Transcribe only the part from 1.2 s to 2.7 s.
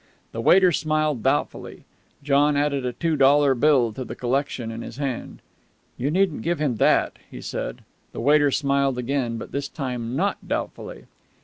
doubtfully. John